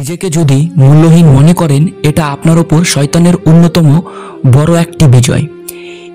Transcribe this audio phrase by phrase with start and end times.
[0.00, 3.88] নিজেকে যদি মূল্যহীন মনে করেন, এটা আপনার ওপর শয়তানের অন্যতম
[4.52, 5.44] বড় একটি বিজয়।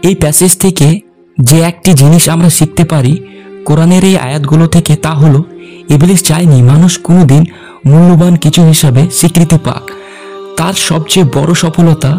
[0.04, 1.00] এই প্যাসেজ থেকে
[1.40, 3.14] যে একটি জিনিস আমরা শিখতে পারি,
[3.66, 5.44] কোরআনের এই আয়াতগুলো থেকে তা হলো,
[5.90, 7.44] ইবলিস চায়নি মানুষ কোনোদিন
[7.86, 9.84] মূল্যবান কিছু হিসাবে স্বীকৃতি পাক।
[10.58, 12.12] তার সবচেয়ে বড় সফলতা,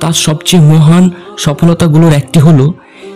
[0.00, 2.66] তার সবচেয়ে মহান সফলতাগুলোর একটি হলো,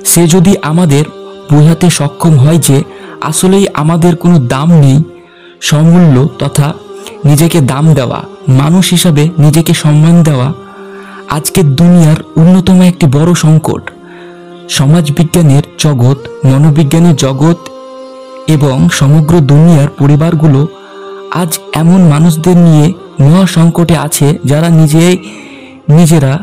[0.04, 1.04] সে যদি আমাদের
[1.50, 2.82] বোঝাতে সক্ষম হয় যে
[3.20, 4.98] আসলেই আমাদের কোনো দাম নেই,
[5.60, 6.68] সমূল্য তথা
[7.24, 10.52] নিজেকে দাম দেওয়া, মানুষ হিসাবে নিজেকে সম্মান দেওয়া,
[11.28, 13.90] আজকের দুনিয়ার অন্যতম একটি বড় সংকট।
[14.68, 17.56] সমাজবিজ্ঞানের জগৎ, মনোবিজ্ঞানের জগৎ
[18.46, 20.66] এবং সমগ্র দুনিয়ার পরিবারগুলো
[21.30, 25.16] আজ এমন মানুষদের নিয়ে মহা সংকটে আছে যারা নিজে,
[25.88, 26.38] নিজেরা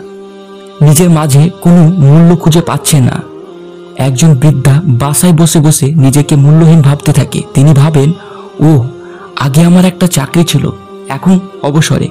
[0.82, 3.21] নিজের মাঝে কোনো মূল্য খুঁজে পাচ্ছে না।
[3.98, 8.12] একজন বৃদ্ধা বাসায় বসে বসে নিজেকে মূল্যহীন ভাবতে থাকে। তিনি ভাবেন
[8.59, 8.84] ও
[9.46, 10.66] আগে আমার একটা চাকরি ছিল,
[11.16, 11.34] এখন
[11.70, 12.09] অবসরে।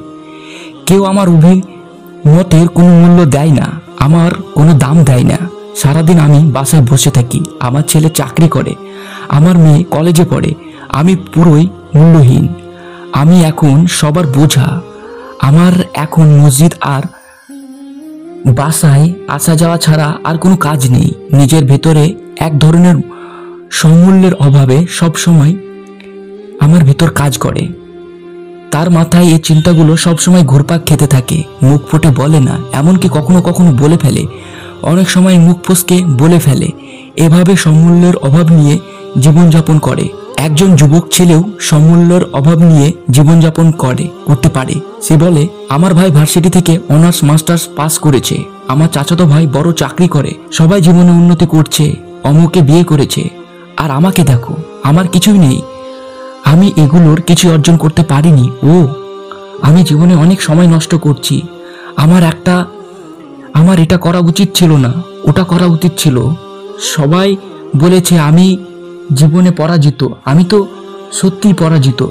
[0.86, 3.66] কেউ আমার অভিমতের কোনো মূল্য দেয় না,
[4.06, 5.38] আমার কোনো দাম দেয় না।
[5.76, 8.72] সারাদিন আমি বাসায় বসে থাকি, আমার ছেলে চাকরি করে,
[9.28, 10.50] আমার মেয়ে কলেজে পড়ে,
[10.88, 12.46] আমি পুরোই মূল্যহীন।
[13.12, 14.68] আমি এখন সবার বোঝা,
[15.48, 15.72] আমার
[16.04, 17.02] এখন মসজিদ আর
[18.58, 22.04] বাসায় আসা যাওয়া ছাড়া আর কোনো কাজ নেই। নিজের ভেতরে
[22.46, 22.96] এক ধরনের
[23.70, 25.52] সমূল্যের অভাবে সব সময়
[26.66, 27.68] আমার ভেতর কাজ করে।
[28.70, 33.70] তার মাথায় এই চিন্তাগুলো সবসময় ঘুরপাক খেতে থাকে। মুখ ফুটে বলে না, এমনকি কখনো কখনো
[33.72, 34.26] বলে ফেলে।
[34.82, 36.68] অনেক সময় মুখ ফসকে বলে ফেলে।
[37.16, 38.78] এভাবে সমূল্যের অভাব নিয়ে
[39.18, 45.94] জীবনযাপন করে। একজন যুবক ছেলেও সমূল্যের অভাব নিয়ে জীবনযাপন করে, করতে পারে। সে বলে, আমার
[45.94, 48.36] ভাই ভার্সিটি থেকে অনার্স, মাস্টার্স পাস করেছে।
[48.68, 51.84] আমার চাচাতো ভাই বড় চাকরি করে। সবাই জীবনে উন্নতি করছে।
[52.24, 53.28] অমুকে বিয়ে করেছে।
[53.76, 55.62] আর আমাকে দেখো, আমার কিছুই নেই।
[56.46, 58.86] আমি এগুলোর কিছু অর্জন করতে পারিনি, ও।
[59.62, 61.42] আমি জীবনে অনেক সময় নষ্ট করছি।
[61.96, 62.64] আমার একটা,
[63.54, 64.92] আমার এটা করা উচিত ছিল না,
[65.24, 66.16] ওটা করা উচিত ছিল।
[66.78, 67.36] সবাই
[67.76, 68.56] বলেছে, আমি
[69.14, 70.66] জীবনে পরাজিত, আমি তো
[71.12, 72.02] সত্যিই পরাজিত।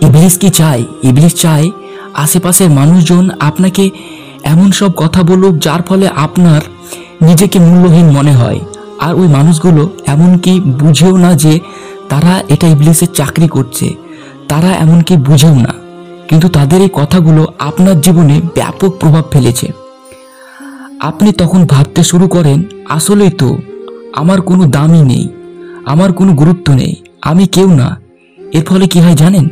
[0.00, 0.84] ইবলিস কি চায়?
[1.02, 1.70] ইবলিস চায়
[2.14, 3.90] আশেপাশের মানুষজন আপনাকে
[4.42, 6.60] এমন সব কথা বলুক, যার ফলে আপনার
[7.22, 8.60] নিজেকে মূল্যহীন মনে হয়।
[8.98, 11.60] আর ওই মানুষগুলো এমনকি বুঝেও না যে
[12.10, 13.94] তারা এটা ইবলিসের চাকরি করছে।
[14.48, 15.74] তারা এমনকি বুঝেও না।
[16.28, 19.72] কিন্তু তাদের এই কথাগুলো আপনার জীবনে ব্যাপক প্রভাব ফেলেছে।
[21.00, 23.58] আপনি তখন ভাবতে শুরু করেন, আসলেই তো,
[24.12, 25.28] আমার কোনো দামই নেই,
[25.86, 28.00] আমার কোনো গুরুত্ব নেই, আমি কেউ না।
[28.52, 29.48] এর ফলে কি হয় জানেন?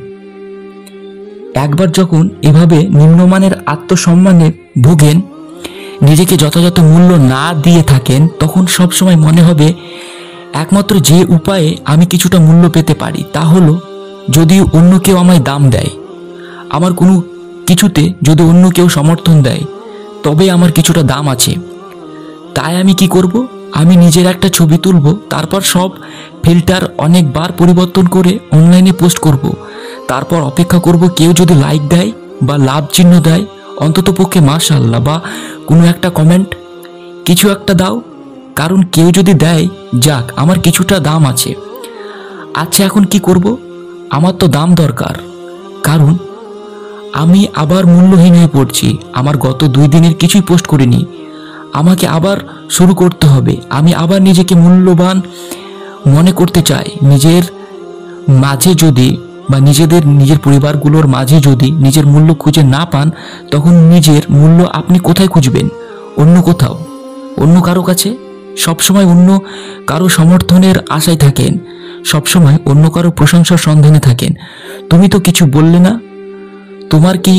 [1.55, 4.53] একবার যখন এভাবে নিম্নমানের আত্মসম্মানে
[4.83, 5.21] ভোগেন,
[6.03, 9.73] নিজেকে যথাযথ মূল্য না দিয়ে থাকেন, তখন সবসময় মনে হবে
[10.63, 13.75] একমাত্র যে উপায়ে আমি কিছুটা মূল্য পেতে পারি তা হলো,
[14.31, 15.91] যদি অন্য কেউ আমায় দাম দেয়,
[16.71, 17.23] আমার কোনো
[17.67, 19.63] কিছুতে যদি অন্য কেউ সমর্থন দেয়,
[20.23, 21.53] তবে আমার কিছুটা দাম আছে।
[22.55, 23.47] তাই আমি কি করব?
[23.73, 25.91] আমি নিজের একটা ছবি তুলব, তারপর সব
[26.43, 29.45] ফিল্টার অনেকবার পরিবর্তন করে অনলাইনে পোস্ট করব।
[30.09, 32.11] তারপর অপেক্ষা করব কেউ যদি লাইক দেয়
[32.43, 33.45] বা লাভ চিহ্ন দেয়
[33.77, 34.41] অন্তত পক্ষে
[35.07, 35.17] বা
[35.67, 36.49] কোনো একটা কমেন্ট,
[37.25, 37.97] কিছু একটা দাও।
[38.59, 41.55] কারণ কেউ যদি দেয়, যাক, আমার কিছুটা দাম আছে।
[42.55, 43.57] আচ্ছা এখন কি করব?
[44.11, 45.15] আমার তো দাম দরকার।
[45.83, 46.17] কারণ,
[47.13, 51.05] আমি আবার মূল্যহীন হয়ে পড়ছি। আমার গত দুই দিনের কিছুই পোস্ট করিনি।
[51.73, 52.37] আমাকে আবার
[52.71, 55.21] শুরু করতে হবে। আমি আবার নিজেকে মূল্যবান
[56.07, 57.43] মনে করতে চাই। নিজের
[58.29, 59.17] মাঝে যদি
[59.51, 63.11] বা নিজেদের, নিজের পরিবারগুলোর মাঝে যদি নিজের মূল্য খুঁজে না পান,
[63.51, 65.69] তখন নিজের মূল্য আপনি কোথায় খুঁজবেন?
[66.17, 66.79] অন্য কোথাও?
[67.37, 68.28] অন্য কারও কাছে?
[68.65, 69.29] সবসময় অন্য
[69.87, 71.53] কারও সমর্থনের আশায় থাকেন,
[72.05, 74.33] সবসময় অন্য কারও প্রশংসার সন্ধানে থাকেন।
[74.91, 75.93] তুমি তো কিছু বললে না।
[76.91, 77.37] তোমার কি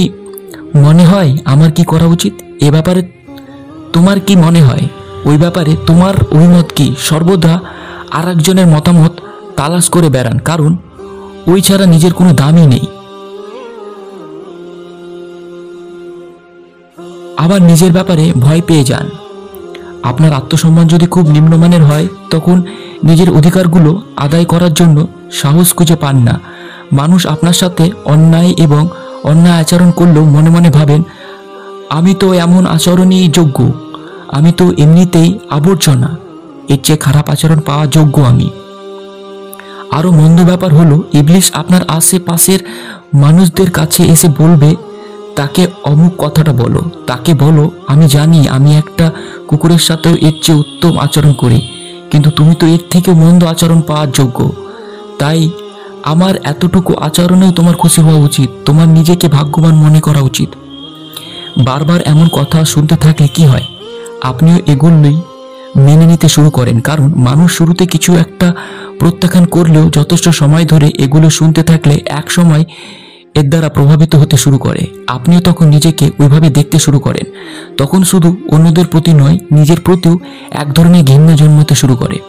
[0.76, 2.34] মনে হয় আমার কি করা উচিত?
[2.62, 3.02] এ ব্যাপারে
[3.94, 4.86] তোমার কি মনে হয়?
[5.26, 6.88] ওই ব্যাপারে তোমার অভিমত কি?
[7.10, 7.54] সর্বদা
[8.12, 9.14] আর একজনের মতামত
[9.58, 10.72] তালাশ করে বেড়ান, কারণ
[11.48, 12.86] ওই ছাড়া নিজের কোনো দামই নেই।
[17.38, 19.08] আবার নিজের ব্যাপারে ভয় পেয়ে যান।
[20.04, 22.64] আপনার আত্মসম্মান যদি খুব নিম্নমানের হয়, তখন
[23.04, 26.40] নিজের অধিকারগুলো আদায় করার জন্য সাহস খুঁজে পান না।
[26.92, 28.88] মানুষ আপনার সাথে অন্যায় এবং
[29.24, 31.04] অন্যায় আচরণ করলেও মনে মনে ভাবেন,
[31.90, 33.74] আমি তো এমন আচরণই যোগ্য,
[34.28, 36.18] আমি তো এমনিতেই আবর্জনা,
[36.68, 38.50] এর চেয়ে খারাপ আচরণ পাওয়া যোগ্য আমি।
[39.92, 42.60] আরও মন্দ ব্যাপার হলো ইবলিশ আপনার আশেপাশের
[43.14, 44.76] মানুষদের কাছে এসে বলবে
[45.40, 49.06] তাকে অমুক কথাটা বলো। তাকে বলো, আমি জানি আমি একটা
[49.50, 51.60] কুকুরের সাথেও এর চেয়ে উত্তম আচরণ করি,
[52.12, 54.40] কিন্তু তুমি তো এর থেকে মন্দ আচরণ পাওয়ার যোগ্য।
[55.22, 55.40] তাই
[56.14, 60.50] আমার এতটুকু আচরণেও তোমার খুশি হওয়া উচিত, তোমার নিজেকে ভাগ্যবান মনে করা উচিত।
[61.68, 63.66] বারবার এমন কথা শুনতে থাকলে কি হয়?
[64.30, 65.18] আপনিও এগুলোই
[65.86, 68.48] মেনে নিতে শুরু করেন, কারণ মানুষ শুরুতে কিছু একটা
[69.00, 72.64] প্রত্যাখ্যান করলেও যথেষ্ট সময় ধরে এগুলো শুনতে থাকলে এক সময়
[73.40, 77.32] এর দ্বারা প্রভাবিত হতে শুরু করে। আপনিও তখন নিজেকে ওইভাবে দেখতে শুরু করেন।
[77.78, 80.20] তখন শুধু অন্যদের প্রতি নয়, নিজের প্রতিও
[80.52, 82.20] এক ধরনের ঘৃণা জন্মাতে শুরু করে।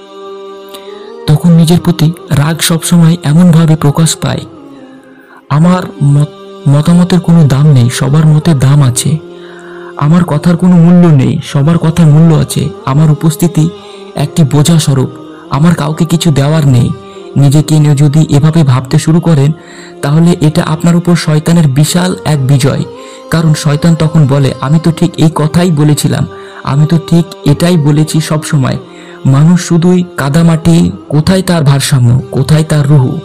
[1.27, 4.41] তখন নিজের প্রতি রাগ সবসময় এমনভাবে প্রকাশ পায়,
[5.49, 9.17] আমার মত- মতামতের কোনো দাম নেই, সবার মতে দাম আছে।
[9.97, 13.69] আমার কথার কোনো মূল্য নেই, সবার কথার মূল্য আছে। আমার উপস্থিতি
[14.15, 15.11] একটি বোঝা স্বরূপ
[15.51, 16.91] আমার কাউকে কিছু দেওয়ার নেই।
[17.37, 19.53] নিজেকে নিয়ে যদি এভাবে ভাবতে শুরু করেন,
[20.03, 22.85] তাহলে এটা আপনার উপর শয়তানের বিশাল এক বিজয়।
[23.31, 26.27] কারণ শয়তান তখন বলে, আমি তো ঠিক এই কথাই বলেছিলাম।
[26.65, 28.77] আমি তো ঠিক এটাই বলেছি সব সময়।
[29.27, 33.19] মানুষ শুধুই কাদামাটি, কোথায় তার ভারসাম্য, কোথায় তার রুহু?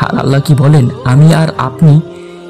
[0.00, 0.88] আর আল্লাহ কি বলেন?
[1.04, 2.00] আমি আর আপনি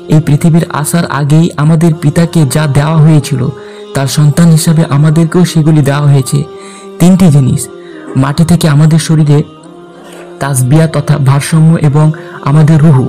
[0.08, 3.48] এই পৃথিবীর আসার আগেই আমাদের পিতাকে যা দেওয়া হয়েছিল,
[3.94, 6.44] তার সন্তান হিসাবে আমাদেরকেও সেগুলি দেওয়া হয়েছে।
[6.98, 7.68] তিনটি জিনিস,
[8.16, 9.42] মাটি থেকে আমাদের শরীরে
[10.40, 13.08] তাসবিয়া তথা ভারসাম্য এবং আমাদের রুহু।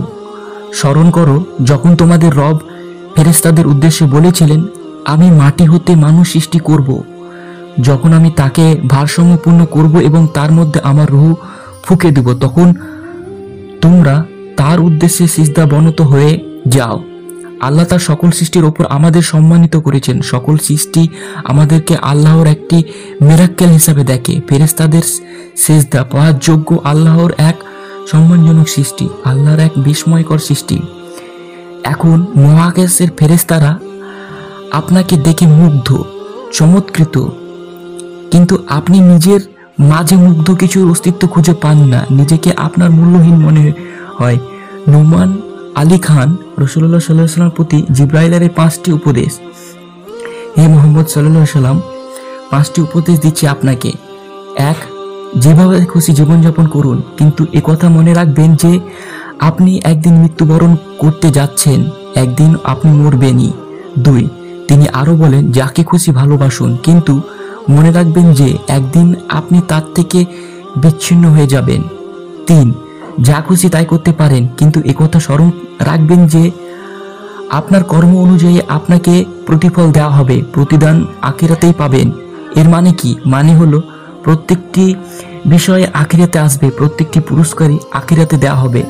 [0.74, 2.58] স্মরণ করো, যখন তোমাদের রব
[3.16, 4.68] ফেরেস্তাদের উদ্দেশ্যে বলেছিলেন,
[5.06, 7.04] আমি মাটি হতে মানুষ সৃষ্টি করব।
[7.82, 11.36] যখন আমি তাকে ভারসাম্যপূর্ণ করব এবং তার মধ্যে আমার রুহু
[11.84, 12.74] ফুঁকে দেব, তখন
[13.82, 14.24] তোমরা
[14.58, 17.04] তার উদ্দেশ্যে সিজদা বনত হয়ে যাও।
[17.66, 21.08] আল্লাহ তার সকল সৃষ্টির ওপর আমাদের সম্মানিত করেছেন। সকল সৃষ্টি
[21.44, 22.78] আমাদেরকে আল্লাহর একটি
[23.22, 25.06] মেরাক্কেল হিসাবে দেখে। ফেরেস্তাদের
[25.56, 27.58] সেজদা পাওয়ার যোগ্য আল্লাহর এক
[28.12, 30.78] সম্মানজনক সৃষ্টি, আল্লাহর এক বিস্ময়কর সৃষ্টি।
[31.84, 33.72] এখন মহাকাশের ফেরেস্তারা
[34.72, 36.04] আপনাকে দেখে মুগ্ধ,
[36.54, 37.16] চমৎকৃত।
[38.32, 39.42] কিন্তু আপনি নিজের
[39.80, 43.66] মাঝে মুগ্ধ কিছুর অস্তিত্ব খুঁজে পান না। নিজেকে আপনার মূল্যহীন মনে
[44.18, 44.38] হয়।
[44.90, 45.30] নোমান
[45.82, 46.30] আলী খান
[46.64, 49.32] রসুল্লাহ সাল্লাহ সাল্লাম প্রতি জিব্রাইলের এই পাঁচটি উপদেশ।
[50.56, 51.78] হে মোহাম্মদ সাল্লাহ সাল্লাম
[52.52, 53.92] পাঁচটি উপদেশ দিচ্ছি আপনাকে।
[54.72, 54.80] এক,
[55.44, 58.72] যেভাবে খুশি জীবনযাপন করুন, কিন্তু কথা মনে রাখবেন যে
[59.50, 61.80] আপনি একদিন মৃত্যুবরণ করতে যাচ্ছেন,
[62.24, 63.52] একদিন আপনি মরবেনই।
[64.06, 64.24] দুই,
[64.68, 67.14] তিনি আরও বলেন, যাকে খুশি ভালোবাসুন, কিন্তু
[67.74, 69.08] মনে রাখবেন যে একদিন
[69.40, 70.20] আপনি তার থেকে
[70.82, 71.82] বিচ্ছিন্ন হয়ে যাবেন।
[72.48, 72.68] তিন
[73.22, 76.52] যা খুশি তাই করতে পারেন, কিন্তু একথা স্মরণ রাখবেন যে
[77.50, 82.12] আপনার কর্ম অনুযায়ী আপনাকে প্রতিফল দেওয়া হবে, প্রতিদান আখিরাতেই পাবেন।
[82.56, 83.16] এর মানে কি?
[83.26, 83.82] মানে হলো
[84.24, 84.96] প্রত্যেকটি
[85.46, 88.84] বিষয়ে আখিরাতে আসবে, প্রত্যেকটি পুরস্কারই আখিরাতে দেওয়া হবে।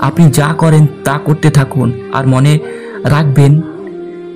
[0.00, 2.58] আপনি যা করেন তা করতে থাকুন আর মনে
[3.04, 3.60] রাখবেন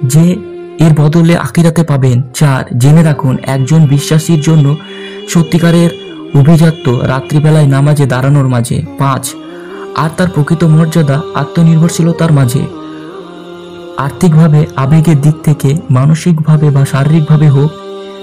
[0.03, 0.37] যে
[0.79, 4.77] এর বদলে আখিরাতে পাবেন। চার, জেনে রাখুন, একজন বিশ্বাসীর জন্য
[5.29, 9.35] সত্যিকারের অভিজাত্য রাত্রিবেলায় নামাজে দাঁড়ানোর মাঝে, পাঁচ,
[9.97, 12.63] আর তার প্রকৃত মর্যাদা আত্মনির্ভরশীলতার মাঝে।
[13.97, 17.71] আর্থিকভাবে আবেগের দিক থেকে, মানসিকভাবে বা শারীরিকভাবে হোক,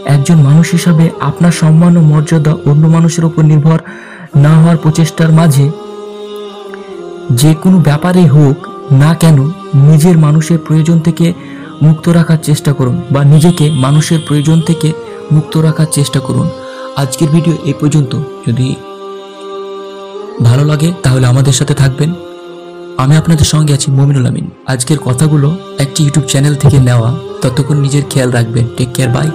[0.06, 3.80] একজন মানুষ হিসাবে আপনার সম্মান ও মর্যাদা অন্য মানুষের উপর নির্ভর
[4.36, 5.69] না হওয়ার প্রচেষ্টার মাঝে,
[7.31, 11.34] যে কোনো ব্যাপারেই হোক না কেন নিজের মানুষের প্রয়োজন থেকে
[11.81, 14.94] মুক্ত রাখার চেষ্টা করুন বা নিজেকে মানুষের প্রয়োজন থেকে
[15.31, 16.50] মুক্ত রাখার চেষ্টা করুন।
[16.95, 18.15] আজকের ভিডিও এই পর্যন্ত।
[18.47, 18.75] যদি
[20.44, 22.13] ভালো লাগে, তাহলে আমাদের সাথে থাকবেন।
[22.97, 28.03] আমি আপনাদের সঙ্গে আছি মমিনুল আমিন। আজকের কথাগুলো একটি ইউটিউব চ্যানেল থেকে নেওয়া। ততক্ষণ নিজের
[28.10, 29.31] খেয়াল রাখবেন। Take care bye